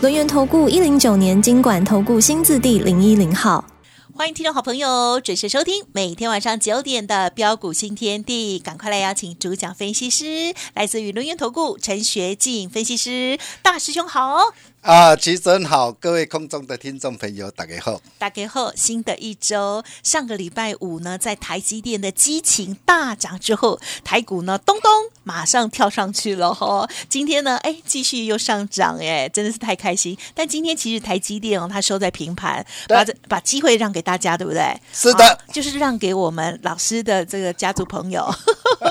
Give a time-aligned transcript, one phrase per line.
[0.00, 3.64] 轮源投顾一零九年经管投顾新字第零一零号，
[4.14, 14.38] 欢迎听众好朋友准时收听每天晚上九点的标股新天地，赶快来邀请主讲分析师，来自于轮源投顾陈学进分析师，大师兄好。
[14.82, 18.00] 啊，齐真好，各位空中的听众朋友，大家好。
[18.16, 24.90] 大家好，新的一周，上个礼拜五呢，在台积电的激情大涨之后，台股呢咚咚
[25.24, 26.88] 马上跳上去了哈。
[27.08, 30.16] 今天呢，哎，继续又上涨，哎，真的是太开心。
[30.32, 34.80] 但今天其实台积电哦，它收在平盘，把这把机会让给大家，对不对？
[34.92, 38.26] 是的，就是让给我们老师的这个家族朋友。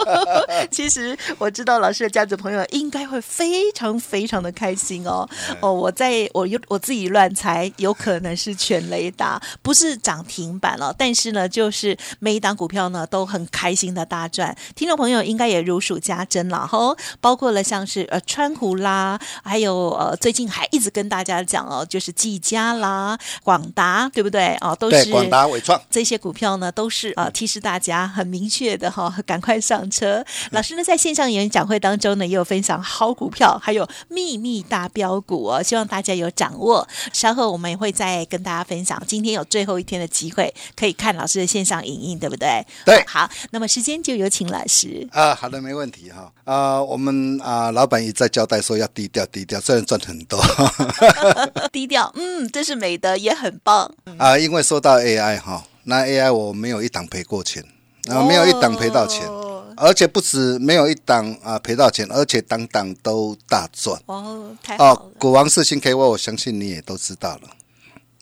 [0.70, 5.28] 其实我知道老师的家族朋友应该会非常非常的开心哦。
[5.62, 10.94] 哦，我在我有我自己乱猜，有可能是全雷达，不是涨停板了。
[10.98, 16.96] 但是呢，就是每一档股票呢都很开心的大赚，听众朋友应该也如数家珍了哈。
[17.22, 24.58] 包括了像是呃川湖啦，还有呃最近还一直跟大家讲哦，就是技嘉啦、广达，对不对？
[24.62, 30.26] 哦，都是广达伟创这些股票呢，都是呃提示大家很明确的哈，赶快上车。
[30.52, 36.88] 老师呢在线上演讲会当中呢，也有分享好股票，还有秘密大标股哦，希望大家有掌握。
[37.12, 39.02] 稍后我们也会再跟大家分享。
[39.06, 42.66] 今天有最后一天的机会，可以看老师的线上影音，对不对？
[42.86, 43.04] 对。
[43.06, 45.36] 好，那么时间就有请老师啊。
[45.36, 46.32] 好的，没问题哈。
[46.45, 50.42] 啊，我们啊，老板一再交代说要低调，低调，虽然赚很多，
[51.73, 54.38] 低调，嗯，这是美德，也很棒啊。
[54.38, 57.62] 因为说到 AI 哈，那 AI 我没有一档赔过钱，
[58.10, 59.28] 啊，没有一档赔到钱。
[59.77, 64.92] 而且不止没有一档啊赔到钱，而且档档都大赚哦，太好了！
[64.92, 67.49] 哦，股王四星 K Y，我相信你也都知道了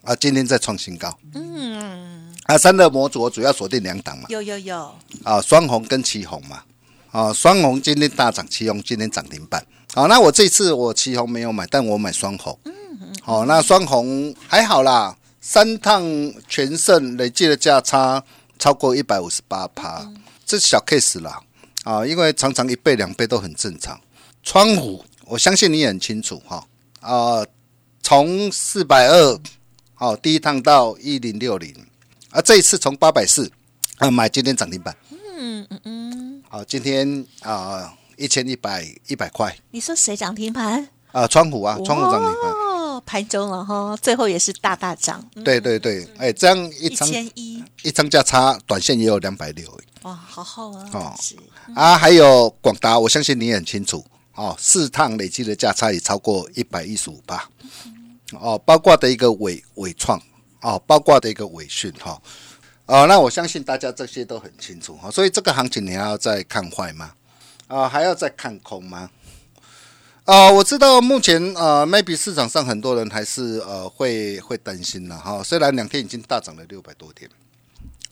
[0.03, 1.17] 啊，今天在创新高。
[1.33, 6.63] 嗯，啊，三的模组主要锁定两档嘛，有有有啊，双红跟旗红嘛，
[7.11, 9.65] 啊，双红今天大涨，旗红今天涨停板。
[9.94, 12.59] 好，那我这次我旗红没有买，但我买双红。
[12.65, 16.03] 嗯嗯，好，那双红还好啦，三趟
[16.49, 18.21] 全胜累计的价差
[18.59, 20.05] 超过一百五十八趴。
[20.47, 21.41] 这小 case 啦，
[21.85, 24.01] 啊，因为常常一倍两倍都很正常。
[24.41, 26.68] 窗户，我相信你也很清楚哈，
[27.00, 27.46] 啊，
[28.01, 29.40] 从四百二，
[29.94, 31.72] 好，第一趟到一零六零，
[32.31, 33.51] 啊，这一次从八百四，
[34.00, 39.56] 啊，买今天涨停板，嗯嗯嗯，好，今天啊一千一百一百块。
[39.69, 40.90] 你说谁涨停盘？
[41.12, 45.24] 啊，窗户啊，窗户涨停板，哦，盘中了哈，最后也是大大涨。
[45.44, 49.79] 对对对，哎，这样一千一，一张价差，短线也有两百六。
[50.05, 50.89] 哇，好好啊！
[50.93, 51.13] 哦，
[51.73, 54.05] 啊，还有广达，我相信你也很清楚
[54.35, 54.55] 哦。
[54.59, 57.49] 四趟累计的价差也超过一百一十五吧？
[58.33, 60.21] 哦，包括的一个伟伟创，
[60.61, 62.21] 哦，包括的一个伟讯，哈，
[62.85, 65.09] 哦，那我相信大家这些都很清楚哈。
[65.09, 67.11] 所以这个行情你还要再看坏吗？
[67.65, 69.09] 啊，还要再看空吗？
[70.25, 75.41] 啊，我知道目前呃，maybe 市场上很多人还是呃会会担心了哈。
[75.41, 77.27] 虽然两天已经大涨了六百多点。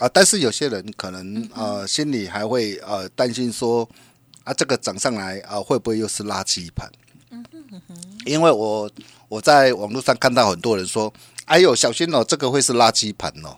[0.03, 3.89] 啊，但是有些人可能呃心里还会呃担心说
[4.43, 6.91] 啊，这个涨上来啊会不会又是垃圾盘？
[8.25, 8.91] 因为我
[9.29, 11.13] 我在网络上看到很多人说，
[11.45, 13.57] 哎呦小心哦，这个会是垃圾盘哦。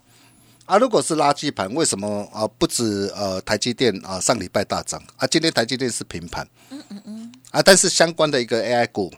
[0.65, 6.47] 啊，如果是垃圾盘，为什么啊不止呃台积电啊上礼拜大涨啊，今天台积电是平盘。
[6.69, 7.31] 嗯嗯嗯。
[7.49, 9.11] 啊，但是相关的一个 AI 股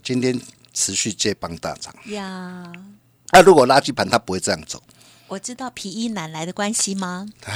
[0.00, 0.40] 今天
[0.72, 1.92] 持续接棒大涨。
[2.12, 2.72] 呀。
[3.32, 4.80] 那如果垃圾盘它不会这样走。
[5.32, 7.26] 我知道皮衣男来的关系吗？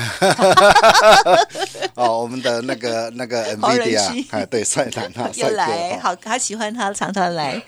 [1.94, 7.62] 哦，我们的那个那个 NVIDIA 啊，对，帅男哈， 又来，好，好喜欢他，常常来。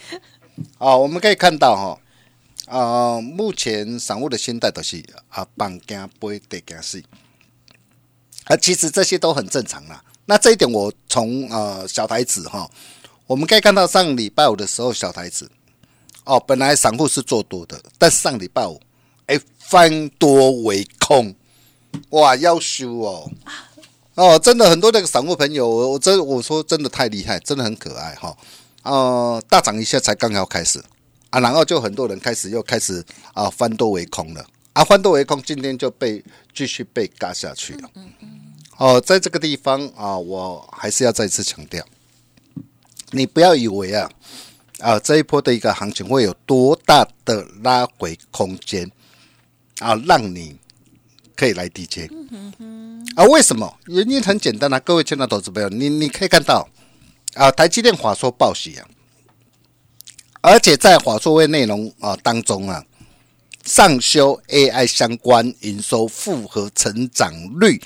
[0.79, 2.01] 哦，我们可以看到哈，
[2.79, 7.03] 啊，目前散户的心态都是啊，绑惊杯得惊死。
[8.45, 10.03] 啊，其实这些都很正常啦。
[10.25, 12.67] 那这一点，我从呃小台子哈，
[13.27, 15.51] 我们可以看到上礼拜五的时候，小台子
[16.25, 18.81] 哦，本来散户是做多的，但是上礼拜五。
[19.29, 21.35] 哎，翻多为空，
[22.11, 23.31] 哇，要修哦，
[24.17, 28.37] 哦，真的很多那个散户朋友，我真我说真的太厉害，真的很可爱哈，
[28.83, 30.83] 呃，大涨一下才刚要开始。
[31.31, 33.05] 啊，然后就很多人开始又开始
[33.35, 34.43] 啊翻多为空了，
[34.73, 37.91] 啊，翻多为空，今天就被继续被嘎下去了，
[38.79, 41.85] 哦，在这个地方啊，我还是要再次强调，
[43.11, 44.11] 你不要以为啊，
[44.79, 48.91] 啊，这一波的一个行情会有多大的拉回空间
[49.81, 50.57] 啊，让你
[51.37, 52.11] 可以来低接。
[53.17, 53.79] 啊，为什么？
[53.87, 56.69] 原因很简单啊，各位亲爱的投资朋友，你你可以看到
[57.35, 58.87] 啊，台积电华硕报喜啊，
[60.41, 62.85] 而且在华硕会内容啊当中啊，
[63.65, 67.81] 上修 AI 相关营收复合成长率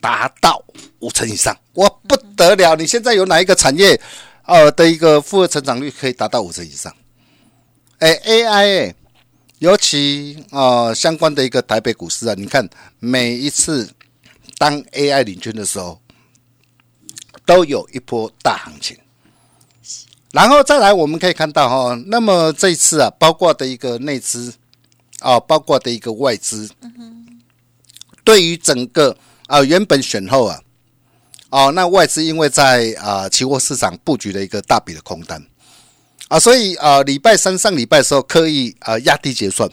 [0.00, 0.64] 达到
[1.00, 2.76] 五成以上，哇，不得了！
[2.76, 4.00] 你现在有哪一个产业
[4.44, 6.94] 呃的一个复合成长率可以达到五成以上？
[7.98, 8.94] 哎，AI 哎，
[9.60, 12.66] 尤其呃相关的一个台北股市啊，你看
[12.98, 13.88] 每一次
[14.56, 16.00] 当 AI 领军的时候，
[17.44, 18.96] 都有一波大行情。
[20.32, 24.54] 然后再来，我们可以看到哈，那么这一次啊，包括的一个内资
[25.18, 26.70] 啊，包括的一个外资，
[28.24, 29.14] 对于整个
[29.46, 30.62] 啊原本选后啊，
[31.50, 35.44] 哦，那外资因为在啊期货市场布局了一个大笔的空单
[36.30, 39.68] 啊，所以啊礼拜三上礼拜的时候刻意啊压低结算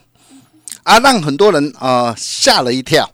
[0.82, 3.08] 啊，让很多人啊吓了一跳。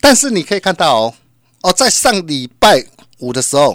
[0.00, 1.14] 但是你可以看到哦，
[1.62, 2.84] 哦，在上礼拜
[3.20, 3.74] 五的时候，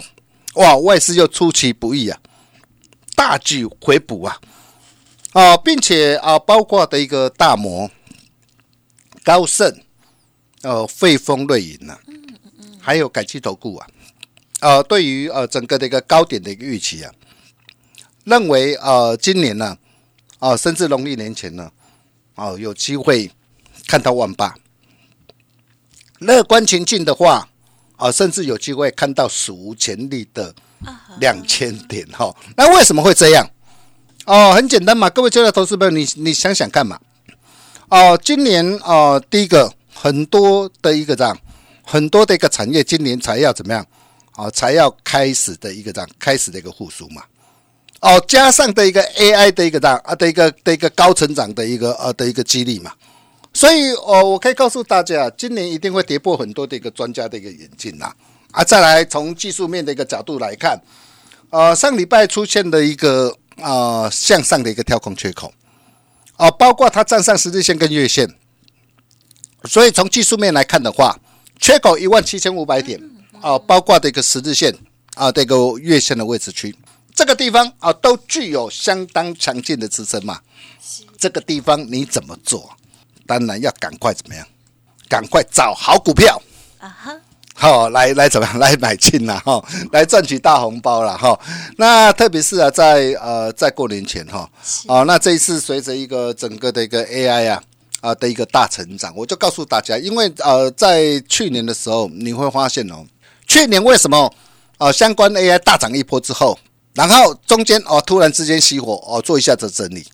[0.54, 2.18] 哇，外资又出其不意啊。
[3.16, 4.38] 大举回补啊，
[5.32, 7.90] 啊，并且啊，包括的一个大摩、
[9.24, 9.76] 高盛、
[10.62, 11.98] 呃，汇丰、瑞银呐，
[12.80, 13.86] 还有改期投顾啊，
[14.60, 17.12] 呃，对于呃整个的一个高点的一个预期啊，
[18.24, 19.78] 认为呃今年呢，
[20.38, 21.70] 啊，甚至农历年前呢，
[22.34, 23.30] 哦，有机会
[23.86, 24.54] 看到万八，
[26.18, 27.48] 乐观情境的话，
[27.96, 30.54] 啊，甚至有机会看到史无前例的。
[31.18, 33.48] 两千点哈，那为什么会这样？
[34.26, 37.00] 哦，很简单嘛，各位亲爱的投资朋友，你你想想看嘛。
[37.88, 41.34] 哦，今年哦，第一个很多的一个这样，
[41.84, 43.86] 很多的一个产业今年才要怎么样？
[44.36, 47.22] 哦，才要开始的一个这样，开始的一个复苏嘛。
[48.04, 52.92] 哦，加上的一个 AI 的一个大啊的一个的一个高成长的一个呃的一个激励嘛。
[53.54, 58.12] 所以哦，我可以告诉大家，今年一定会跌破很多的一个专家的一个眼镜呐。
[58.50, 60.78] 啊，再来从技术面的一个角度来看，
[61.48, 65.50] 呃，上礼拜出现的一个呃向上的一个跳空缺口，
[66.36, 68.28] 啊，包括它站上十日线跟月线，
[69.64, 71.18] 所以从技术面来看的话，
[71.58, 73.00] 缺口一万七千五百点，
[73.40, 74.76] 啊，包括的一个十日线
[75.14, 76.76] 啊，这个月线的位置区，
[77.14, 80.40] 这个地方啊，都具有相当强劲的支撑嘛。
[81.18, 82.70] 这个地方你怎么做？
[83.26, 84.46] 当然要赶快怎么样？
[85.08, 86.40] 赶快找好股票
[86.78, 87.20] 啊哈。
[87.56, 88.58] 好，来来怎么样？
[88.58, 91.38] 来买进啦，哈，来赚取大红包了哈。
[91.76, 94.50] 那特别是啊，在呃，在过年前哈，
[94.88, 97.62] 哦，那这一次随着一个整个的一个 AI 啊
[98.00, 103.06] 啊的一个大成长，我就告诉大家，因为呃，在去年的时候，你会发现哦，
[103.46, 104.34] 去年为什么
[104.78, 106.58] 呃相关 AI 大涨一波之后，
[106.94, 110.06] 然后中间哦突然之间熄火哦做一下子整理，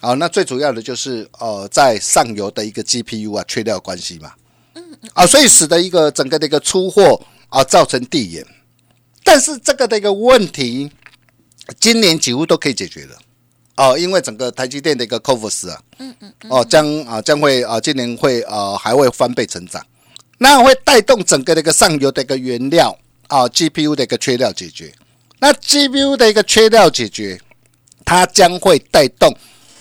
[0.00, 4.32] 啊，那最主要的就是呃在上游的一个 GPU 啊缺料关系嘛。
[4.74, 8.46] 嗯嗯啊，所以使得一个整个的一个出货啊造成递延，
[9.24, 10.90] 但是这个的一个问题，
[11.80, 13.16] 今年几乎都可以解决了
[13.76, 19.84] 哦，因为整个台积电的一个 COVS 啊，嗯嗯，哦将啊将会啊今年会啊还会翻倍成长，
[20.38, 22.96] 那会带动整个的一个上游的一个原料
[23.26, 24.92] 啊 GPU 的一个缺料解决，
[25.40, 27.40] 那 GPU 的一个缺料解决，
[28.04, 29.36] 它将会带动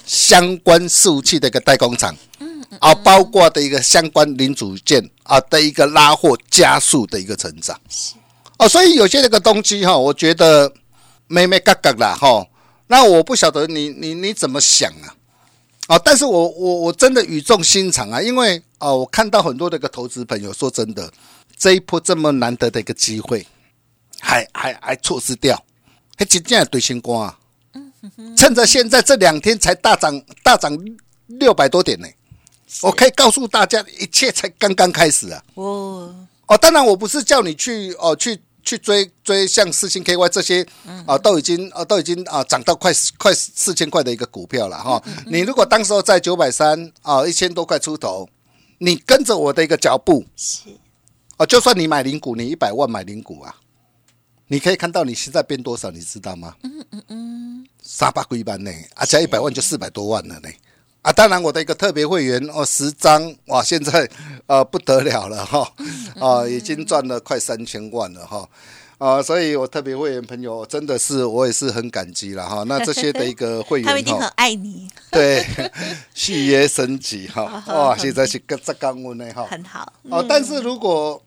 [0.05, 2.15] 相关伺服器的一个代工厂。
[2.39, 7.77] 嗯啊，包括的一个相关零组件啊的一个拉货加速的一个成长，
[8.57, 10.71] 哦，所以有些这个东西哈，我觉得
[11.27, 12.47] 没没嘎嘎啦哈，
[12.87, 15.15] 那我不晓得你你你怎么想啊？
[15.87, 21.11] 啊，但是我我我真的语重心长啊，因为啊，我看到很多的一个投资朋友说真的，
[21.57, 23.45] 这一波这么难得的一个机会，
[24.19, 25.61] 还还还错失掉，
[26.17, 27.39] 还真正对新光啊，
[28.35, 30.77] 趁着现在这两天才大涨大涨
[31.27, 32.07] 六百多点呢。
[32.83, 35.43] 我可以告诉大家，一切才刚刚开始啊！
[35.55, 36.13] 哦
[36.45, 40.63] 哦，当然我不是叫你去哦去去追追像四星 KY 这些
[41.07, 45.01] 啊，都已经啊都已经啊涨到快快四千块的一个股票了哈。
[45.25, 48.29] 你如果当时候在九百三啊一千多块出头，
[48.77, 50.69] 你跟着我的一个脚步是
[51.37, 53.55] 哦，就算你买零股，你一百万买零股啊，
[54.51, 56.55] 你可以看到你现在变多少，你知道吗？
[56.63, 60.49] 嗯嗯嗯，三百一般呢，而且一百万就四百多万了呢。
[61.03, 64.09] 啊，当然我的一个特别会员哦，十张哇，现在
[64.47, 65.71] 呃不得了了哈，
[66.19, 68.49] 啊，已经赚了快三千万了哈，
[68.97, 72.63] 啊，所以我特别会员朋友真的是我也是很感激了哈。
[72.67, 75.45] 那这些的一个会员， 他们一定很爱你，对，
[76.15, 79.93] 续约升级哈，哇，现在是更这刚温的哈，很好。
[80.09, 80.25] 哦。
[80.27, 81.21] 但是如果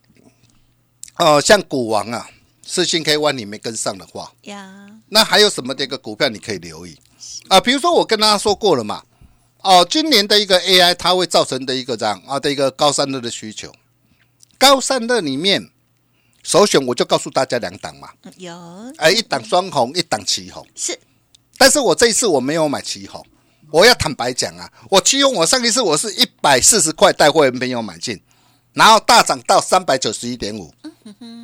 [1.17, 2.29] 哦像股王啊，
[2.65, 4.33] 四星 K one 你没跟上的话。
[4.43, 6.97] 呀，那还有什么的一个股票你可以留意？
[7.49, 7.61] 啊？
[7.61, 9.03] 比如说我跟大家说过了嘛，
[9.63, 12.23] 哦，今年的一个 AI 它会造成的一个这样？
[12.27, 13.73] 啊的一个高散热的需求，
[14.59, 15.71] 高散热里面
[16.43, 18.93] 首选我就告诉大家两档嘛，嗯有。
[18.99, 20.67] 哎，一档双红，一档旗红。
[20.75, 20.99] 是。
[21.59, 23.25] 但是我这一次我没有买旗红，
[23.71, 28.21] 我要坦白讲啊，我旗红我上一次我是一百四十块带会员朋友买进，
[28.73, 30.73] 然后大涨到三百九十一点五，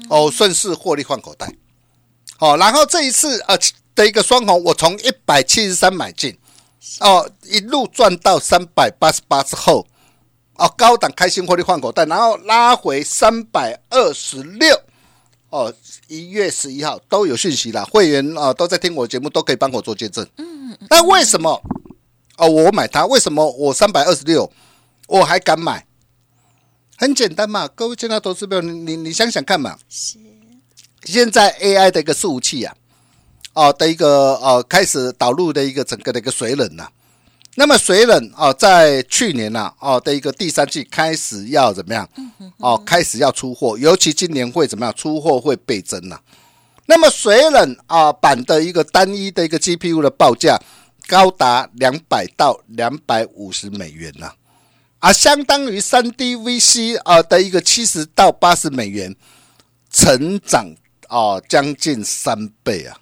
[0.08, 1.52] 哦，顺势获利换口袋，
[2.38, 3.58] 哦，然后这一次呃
[3.94, 6.38] 的一个双红，我从一百七十三买进，
[7.00, 9.86] 哦，一路赚到三百八十八之后，
[10.54, 14.80] 哦，高档开心获利换口袋，然后拉回三百二十六。
[15.50, 15.72] 哦，
[16.08, 20.28] 一月十一号都有讯息啦，会员啊、都在听我节目，都可以帮我做见证。
[20.36, 21.58] 嗯，那为什么
[22.36, 23.06] 哦我买它？
[23.06, 24.52] 为什么我三百二十六
[25.06, 25.86] 我还敢买？
[27.00, 30.18] 很简单嘛，各位见到投资朋友，你你你想想看嘛，是。
[31.04, 32.74] 现在 AI 的一个伺服器啊，
[33.54, 36.88] 哦的一个呃开始导入的一个整个的一个水冷呐、
[37.54, 42.06] 那么水冷哦，在去年呐、哦的一个第三季开始要怎么样？
[42.58, 44.92] 哦，开始要出货，尤其今年会怎么样？
[44.96, 46.18] 出货会倍增呐、
[46.86, 50.60] 那么水冷啊版的一个单一的一个 GPU 的报价
[51.06, 54.32] 高达两百到两百五十美元呐、
[55.00, 59.14] 啊，相当于三 D VC 啊的一个七十到八十美元，
[59.90, 60.74] 成长
[61.08, 62.98] 啊将近三倍啊，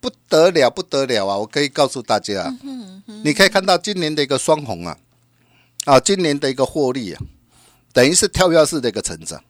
[0.00, 1.38] 不得了不得了啊！
[1.38, 2.54] 我可以告诉大家啊，
[3.24, 4.96] 你可以看到今年的一个双红啊，
[5.86, 7.22] 啊，今年的一个获利啊，
[7.92, 9.42] 等于是跳跃式的一个成长。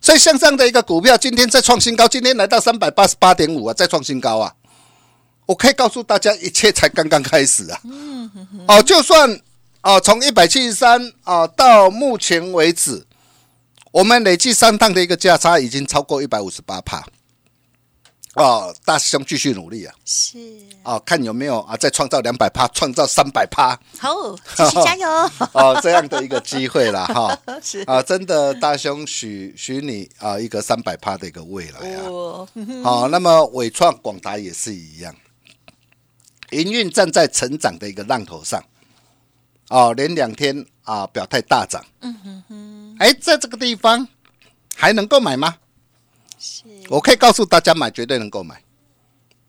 [0.00, 4.54] 所以像这样的一个股票，今天再创新高，今天来到三百八十八点五啊，再创新高啊！
[5.46, 7.80] 我可以告诉大家，一切才刚刚开始啊！
[8.68, 9.40] 哦，就算
[9.82, 13.04] 哦，从一百七十三啊到目前为止，
[13.90, 17.04] 我们累计三趟的一个价差已经超过一百五十八帕。
[18.34, 19.94] 哦，大师兄继续努力啊！
[20.06, 20.38] 是，
[20.84, 24.10] 哦，看有没有啊，再创造两百趴，创造三百趴好，
[24.56, 25.06] 继续加油，
[25.52, 32.04] 哦，这样的一个机会啦，哈 是啊，真的大兄许许你啊一个三百趴的一个未来啊。
[32.06, 32.48] 哦，
[32.82, 35.14] 好、那么伟创、广达也是一样，
[36.52, 38.64] 营运站在成长的一个浪头上，
[39.72, 44.06] 哦，连两天啊表态大涨，嗯哼哼，哎，在这个地方
[44.76, 45.56] 还能够买吗？
[46.38, 48.62] 是我可以告诉大家，买绝对能够买，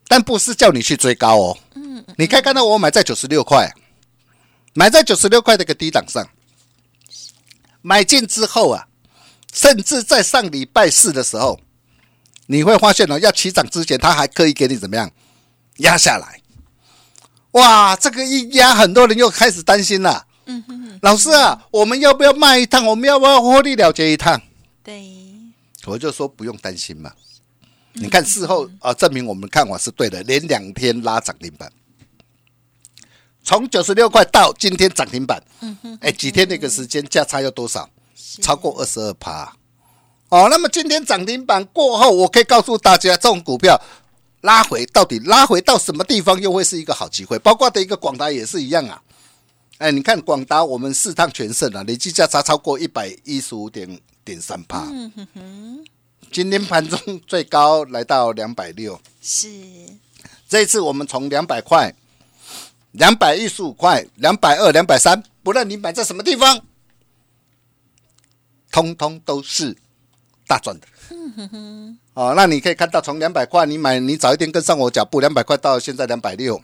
[0.07, 1.57] 但不是叫你去追高哦。
[1.75, 3.69] 嗯嗯，你可以看到我买在九十六块，
[4.73, 6.25] 买在九十六块的一个低档上，
[7.81, 8.87] 买进之后啊，
[9.51, 11.59] 甚至在上礼拜四的时候，
[12.45, 15.11] 你会发现哦，要起涨之前，它还可以给你怎么样
[15.79, 16.39] 压下来。
[17.53, 20.25] 哇，这个一压，很多人又开始担心了。
[20.45, 22.85] 嗯哼，老师啊，我们要不要卖一趟？
[22.85, 24.41] 我们要不要获利了结一趟？
[24.83, 25.09] 对，
[25.85, 27.11] 我就说不用担心嘛。
[27.93, 31.71] 你看事后啊、证明我们看法是对的，连两天拉涨停板，
[33.43, 35.41] 从九十六块到今天涨停板，
[36.01, 37.89] 哎，几天那个时间价差要多少？
[38.41, 39.55] 超过二十二趴。
[40.29, 43.79] 哦，那么今天涨停板过后，我可以告诉大家，这种股票
[44.43, 47.39] 拉回到底拉回到什么地方，又会是一个好机会。
[47.39, 49.01] 包括的一个广达也是一样啊。
[49.77, 54.85] 哎，你看广达，我们四趟全胜啊，累计价差超过一百一十五点点三趴。
[56.29, 59.47] 今天盘中最高来到两百六，是
[60.49, 61.95] 这一次我们从两百块、
[62.91, 66.59] 两百一十五块、两百二、两百三，不论你买在什么地方，
[68.71, 69.77] 通通都是
[70.45, 70.87] 大赚的。
[72.13, 76.61] 哦，那你可以看到，从两百块你买，你早一点跟上我脚步，两百块到现在两百六，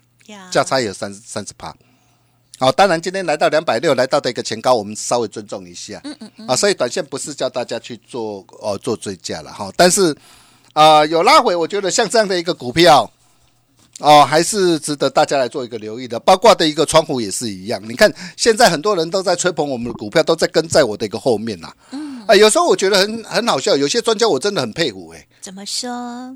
[0.51, 1.75] 价差有三三十趴。
[2.59, 6.01] 哦、当然今天来到两百六，来到的一个前高，我们稍微尊重一下。
[6.03, 10.15] 嗯嗯啊，所以短线不是叫大家去做哦做追加了哈，但是
[10.73, 13.11] 啊、有拉回，我觉得像这样的一个股票。
[14.01, 17.81] 哦，还是值得大家来做一个留意的，包括的一个窗户也是一样。
[17.83, 25.89] 你看，现在很多人都在吹捧我们的股票，都在跟在我的一个后面呐、嗯，啊，有时候我觉得很很好笑，有些专家我真的很佩服哎、怎么说？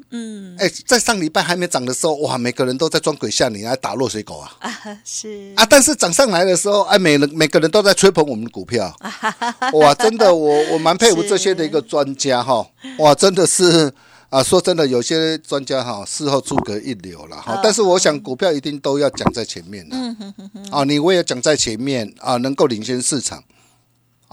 [0.10, 4.74] 嗯哎，在上礼拜还没涨的时候，哇，每个人都在装鬼吓你，来打落水狗啊啊，
[5.06, 5.64] 是啊！
[5.70, 8.92] 但是涨上来的时候，哎，每人每个人都在吹捧我们的股票，
[9.74, 12.66] 哇，真的，我我蛮佩服这些的一个专家哈，
[12.98, 13.94] 哇，真的是
[14.30, 19.96] 啊，说真的，有些专家哈，事后诸葛一流了哈，但是我想股票一定都要讲在前面的，
[20.72, 23.44] 啊，你为了讲在前面啊，能够领先市场。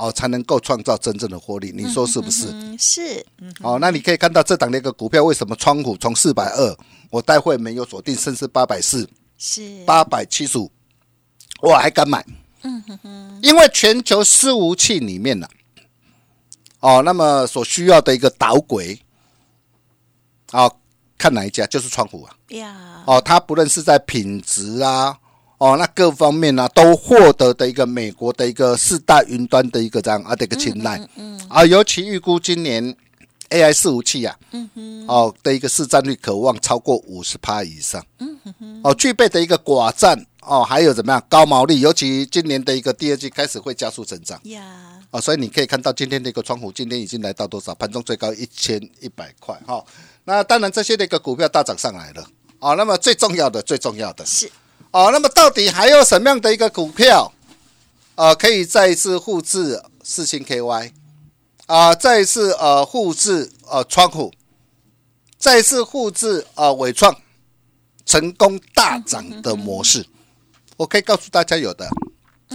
[0.01, 2.47] 哦，才能够创造真正的获利，你说是不是？
[2.51, 6.77] 嗯是嗯哦，那你可以看到这档的一个股票，为什么窗户从四百二，
[7.11, 10.73] 我待会没有锁定，甚至八百四、是八百七十五，
[11.61, 12.25] 我还敢买。
[12.63, 15.47] 嗯哼哼，因为全球伺服器里面呢、
[16.81, 18.99] 哦，那么所需要的一个导轨，
[20.53, 20.75] 哦，
[21.19, 22.35] 看哪一家就是窗户啊。
[22.49, 25.19] 呀，哦，它不论是在品质啊，
[25.61, 32.83] 哦，那各方面呢、都获得的一个美国的一个四大云端的一个这样啊的一个青睐，嗯啊，尤其预估今年
[33.51, 44.41] AI 伺服器啊，嗯哼，哦的一个市占率渴望超过五十趴以上，嗯哼，哦，具备的一个寡占哦，还有怎么样高毛利，尤其今年的一个第二季开始会加速成长。
[44.45, 44.63] 呀，
[45.11, 47.75] 啊，所以你可以看到今天的一个窗户，今天已经来到多少？
[47.75, 49.85] 盘中最高一千一百块哈、
[50.25, 52.27] 那当然这些的一个股票大涨上来了。
[52.61, 52.75] 哦。
[52.77, 54.25] 那么最重要的，最重要的。
[54.25, 54.51] 是
[54.91, 57.33] 哦，那么到底还有什么样的一个股票
[58.15, 60.91] 啊，可以再一次复制四星 KY
[61.67, 64.33] 啊，再一次呃复制呃窗户，
[65.39, 67.17] 再一次复制呃伟创
[68.05, 70.05] 成功大涨的模式？
[70.77, 71.89] 我可以告诉大家有的。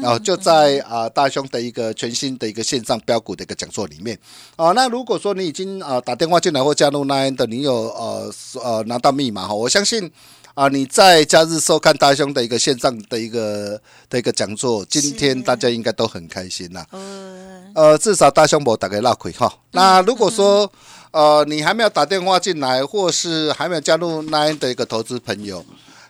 [0.03, 4.19] 哦，就在啊、大兄的一个全新的一个线上标股的一个讲座里面，
[4.57, 8.29] 哦，那如果说你已经啊、打电话进来或加入那的，你有呃
[8.61, 10.11] 呃拿到密码哈，我相信
[10.55, 19.53] 啊、你在假日收看大兄的一个线上的一个的一个讲座，今天大家应该都很开心啦、呃，呃，至少大兄我打给闹亏哈。
[19.71, 20.71] 那如果说
[21.11, 25.65] 呃你还没有打电话进来，或是还没有加入 Nine 的一个投资朋友，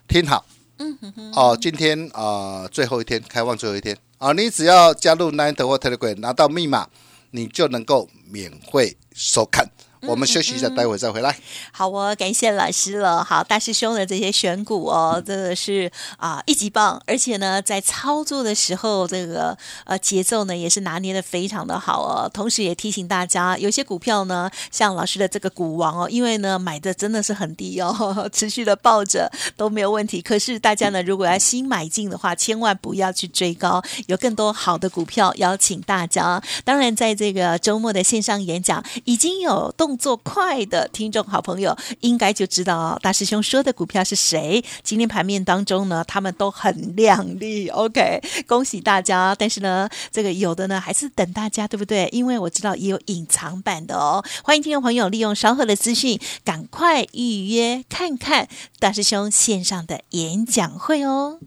[0.07, 0.45] 听好。
[0.77, 6.87] 嗯哼哼哦，今天啊、呃最后一天开放最后一天啊、你只要加入 Nine 或 Telegram 拿到密码，
[7.31, 9.67] 你就能够免费收看。
[10.07, 11.35] 我们休息一下，待会再回来。
[11.71, 13.23] 好哦，感谢老师了。
[13.23, 22.29] 好，大师兄的这些选股哦，真的是啊、一级棒，而且呢，在操作的时候，这个呃节奏呢也是拿捏的非常的好哦。
[22.33, 30.21] 同时也提醒大家，有些股票呢，像老师的这个股王哦，因为呢买的真的是很低哦， 持续的抱着都没有问题。
[30.21, 36.41] 可是大家呢，如果要新买进的话，千万不要去追高，有更多好的股票邀请大家。
[36.63, 44.63] 当然，在这个周末的线上演讲，已经有动作快的听众好朋友，应该就知道大师兄说的股票是谁。
[44.83, 49.35] 今天盘面当中呢，他们都很亮丽，OK，恭喜大家。
[49.37, 52.09] 但是呢，这个有的呢还是等大家，对不对？
[52.11, 54.23] 因为我知道也有隐藏版的哦。
[54.43, 58.47] 欢迎听众朋友利用稍后的资讯，赶快预约看看
[58.79, 61.39] 大师兄线上的演讲会哦。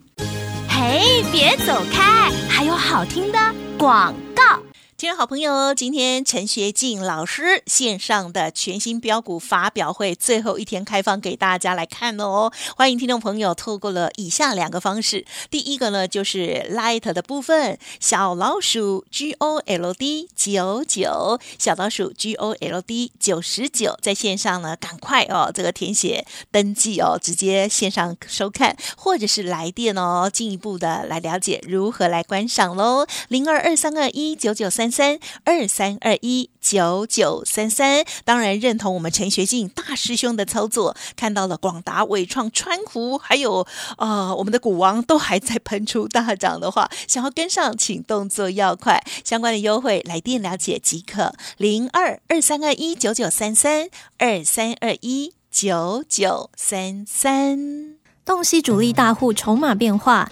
[0.67, 3.39] 嘿，别走开，还有好听的
[3.77, 4.68] 广告。
[4.99, 12.51] 听众好朋友，今天陈学进老师线上的全新标股发表会最后一天开放给大家来看哦。
[12.75, 33.07] 欢迎听众朋友透过了以下两个方式，第一个呢就是 Light 的部分，小老鼠 G O L D 九九，小老鼠 G O L D 九十九，在线上呢赶快哦，这个填写登记哦，直接线上收看，或者是来电哦，进一步的来了解如何来观赏喽。
[33.29, 38.03] 零二二三二一九九三三二三二一九九三三。
[38.23, 43.65] 当然认同我们陈学进大师兄的操作，看到了广达、伟创、川湖，还有
[43.97, 51.33] 呃我们的股王都还在喷出大涨的话， 想要跟上，请动作要快，相关的优惠来电了解即可。
[51.57, 57.95] 零二二三二一九九三三二三二一九九三三。
[58.25, 60.31] 洞悉主力大户筹码变化，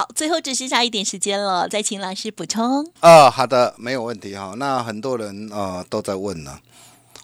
[0.00, 2.90] 好，最后只剩下一点时间了，再请老师补充。
[3.00, 4.54] 啊、好的，没有问题哈。
[4.56, 6.58] 那很多人呃都在问呢，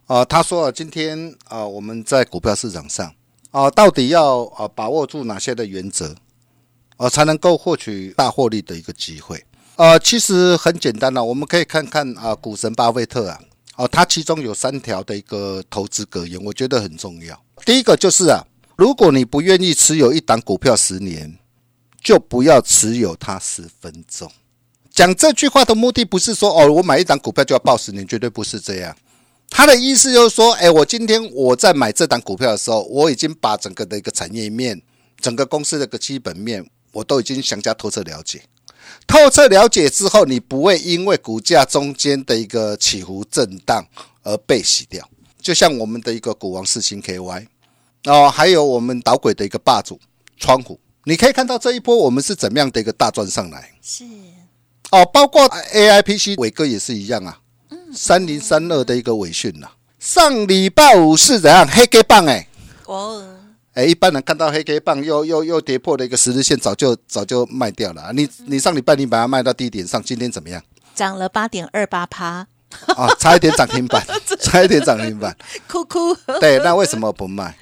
[0.08, 3.10] 呃，他说，今天啊、呃我们在股票市场上
[3.50, 6.14] 啊、到底要呃把握住哪些的原则，
[6.98, 9.42] 呃，才能够获取大获利的一个机会？
[9.76, 13.40] 呃，其实很简单了，我们可以看看啊、股神巴菲特啊，
[13.76, 17.42] 哦、他其中有三条的一个投资格言，我觉得很重要。
[17.64, 18.42] 第一个就是啊，
[18.76, 21.38] 如果你不愿意持有一档股票十年，
[22.06, 24.30] 就不要持有它十分钟。
[24.94, 28.96] 讲这句话的目的不是说哦，我买一档股票就要报十年，绝对不是这样。
[29.50, 34.80] 他的意思就是说，哎，我今天我在买这档股票的时候，我已经把整个的一个产业面、
[35.20, 38.42] 整个公司的一个基本面，我都已经详加透彻了解。
[39.08, 43.84] 透彻了解之后，你不会因为股价中间的一个起伏震荡
[44.22, 45.10] 而被洗掉。
[45.42, 47.48] 就像我们的一个股王四星 KY
[48.04, 49.98] 哦，还有我们导轨的一个霸主
[50.38, 53.70] 窗户，你可以看到这一波我们是怎么样的一个大赚上来。
[53.80, 54.04] 是
[54.90, 57.38] 哦，包括 AIPC 伟哥也是一样啊，
[57.70, 59.68] 嗯三零三二的一个尾讯呐，
[60.00, 62.48] 上礼拜五是怎样黑 K 棒哎、
[62.86, 63.24] 哦，
[63.74, 68.12] 哎，一般人看到黑 K 棒又又又跌破了一个十日线，早就早就卖掉了。
[68.12, 70.60] 你你上礼拜你把它卖到低点上，今天怎么样？
[70.94, 72.46] 涨了八点二八趴，
[72.96, 74.04] 啊，差一点涨停板，
[74.42, 75.36] 差一点涨停板。
[75.68, 77.56] 哭哭，对，那为什么不卖？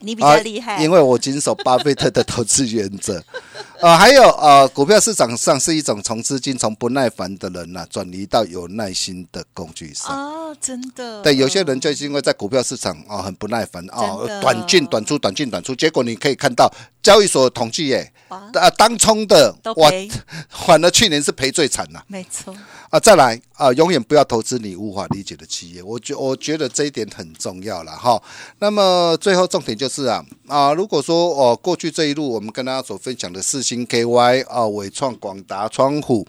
[0.00, 3.22] 你比较厉害，啊因为我谨守巴菲特的投资原则。
[3.80, 10.14] 呃，还有呃，股票市场上是一种从资金从不耐烦的人呐、转移到有耐心的工具上。
[10.14, 20.08] 哦，真的，对，有些人就是因为在股票市场哦很不耐烦哦，短进短出，短进短出，结果你可以看到交易所统计耶，哇啊当冲的都哇赔，
[20.66, 22.54] 反而去年是赔最惨呐没错，
[22.90, 22.98] 啊！
[22.98, 28.20] 再来啊，永远不要投资你无法理解的企业，我觉我觉得这一点很重要了哈。
[28.58, 36.26] 那么最后重点就是啊啊，如果说哦过去这一路我们跟大家所分享的四星 KY 啊、伟创、广达、窗户。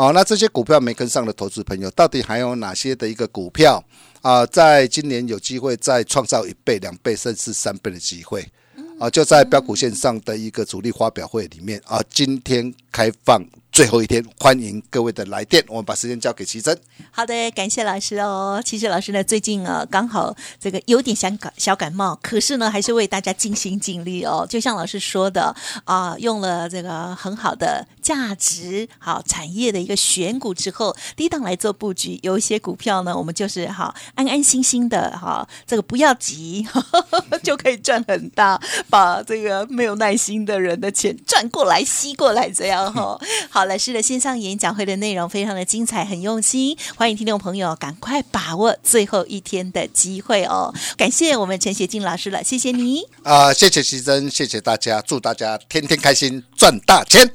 [0.00, 3.84] 哦，那这些股票没跟上的投资朋友，到底还有哪些的一个股票
[4.22, 8.50] 啊、在今年有机会再创造一倍、两倍甚至三倍的机会？
[8.98, 13.44] 啊，就在标股线上的一个主力发表会里面啊，今天开放
[13.80, 15.64] 最后一天，欢迎各位的来电。
[15.66, 16.78] 我们把时间交给奇珍。
[17.10, 18.60] 好的，感谢老师哦。
[18.62, 24.46] 其实老师呢，最近啊，刚好这个有点小感小感冒，可是呢，还是为大家尽心尽力哦。
[24.46, 32.20] 就像老师说的啊，用了这个很好的价值好产业的一个选股之后，低档来做布局。
[32.22, 36.68] 有一些股票呢，我们就是哈安安心心的哈，这个不要急，
[37.42, 50.74] 就可以赚很大，把这个没有耐心的人的钱赚过来、吸过来，这样哈、好，老师的线上演讲会的内容非常的精彩，很用心，欢迎听众朋友赶快把握最后一天的机会哦。
[50.96, 53.04] 感谢我们陈学静老师了，谢谢你。
[53.22, 57.30] 啊、谢谢徐珍，谢谢大家，祝大家天天开心，赚大钱。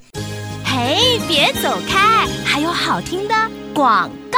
[0.66, 3.34] 嘿，别走开，还有好听的
[3.74, 4.38] 广告。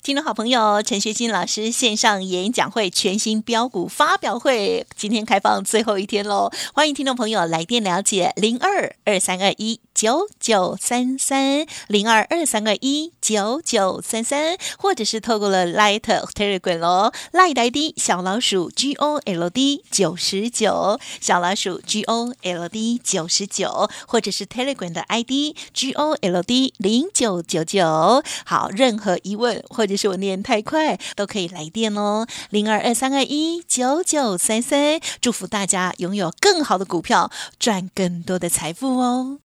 [0.00, 6.50] 听众好朋友，陈学金老师线上演讲会全新标股发表会，今天开放最后一天喽！
[6.74, 24.44] 欢迎听众朋友来电了解零二二三二一九九三三零二二三二一九九三三，或者是透过了 Light Telegram 喽，Light ID 小老鼠 G O L D 九十九，小老鼠 G O L D 九十九，或者是
[24.44, 28.24] Telegram 的 ID G O L D 零九九九。
[28.44, 34.98] 好，任何疑问或者是我念太快，都可以来电哦，零二二三二一九九三三。
[35.20, 39.38] 祝福大家拥有更好的股票，赚更多的财富哦。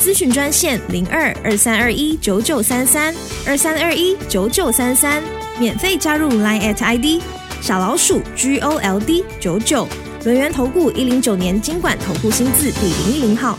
[0.00, 3.14] 咨询专线零二二三二一九九三三
[3.46, 5.22] 二三二一九九三三，
[5.58, 7.22] 免费加入 Line at ID
[7.60, 9.86] 小老鼠 G O L D 九九。
[10.24, 13.58] 轮源投顾一零九年经管投顾新字第零一零号。